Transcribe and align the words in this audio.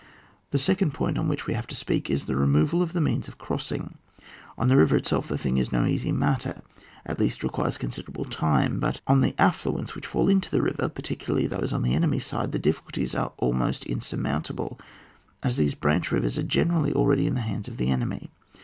The 0.49 0.57
second 0.57 0.95
point 0.95 1.19
on 1.19 1.27
which 1.27 1.45
we 1.45 1.53
have 1.53 1.67
to 1.67 1.75
speak, 1.75 2.09
is 2.09 2.25
the 2.25 2.35
removal 2.35 2.81
of 2.81 2.93
the 2.93 2.99
means 3.01 3.27
of 3.27 3.37
crossing.— 3.37 3.99
On 4.57 4.67
the 4.67 4.75
river 4.75 4.95
itself 4.95 5.27
the 5.27 5.37
thing 5.37 5.59
is 5.59 5.71
no 5.71 5.85
easy 5.85 6.11
matter, 6.11 6.63
at 7.05 7.19
least 7.19 7.43
requires 7.43 7.77
con 7.77 7.91
siderable 7.91 8.27
time; 8.27 8.79
but 8.79 8.99
on 9.05 9.21
the 9.21 9.35
affluents 9.37 9.93
which 9.93 10.07
fall 10.07 10.27
into 10.27 10.49
the 10.49 10.63
river, 10.63 10.89
particularly 10.89 11.45
those 11.45 11.71
on 11.71 11.83
the 11.83 11.93
enemy's 11.93 12.25
side, 12.25 12.51
the 12.51 12.57
difficulties 12.57 13.13
are 13.13 13.33
al 13.39 13.53
most 13.53 13.85
insurmountable, 13.85 14.79
as 15.43 15.57
these 15.57 15.75
branch 15.75 16.11
rivers 16.11 16.35
are 16.35 16.41
generally 16.41 16.91
already 16.91 17.27
in 17.27 17.35
the 17.35 17.41
hands 17.41 17.67
of 17.67 17.77
the 17.77 17.91
enemy. 17.91 18.31